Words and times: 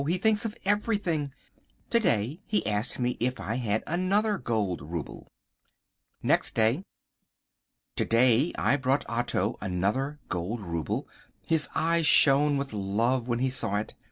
He 0.07 0.17
thinks 0.17 0.45
of 0.45 0.55
everything. 0.65 1.31
To 1.91 1.99
day 1.99 2.41
he 2.47 2.65
asked 2.65 2.97
me 2.97 3.17
if 3.19 3.39
I 3.39 3.57
had 3.57 3.83
another 3.85 4.39
gold 4.39 4.81
rouble. 4.81 5.27
Next 6.23 6.55
Day. 6.55 6.81
To 7.97 8.05
day 8.05 8.51
I 8.57 8.77
brought 8.77 9.07
Otto 9.07 9.59
another 9.61 10.17
gold 10.27 10.59
rouble. 10.61 11.07
His 11.45 11.69
eyes 11.75 12.07
shone 12.07 12.57
with 12.57 12.73
love 12.73 13.27
when 13.27 13.37
he 13.37 13.49
saw 13.51 13.75
it. 13.75 13.93